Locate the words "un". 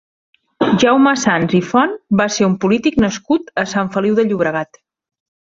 2.47-2.57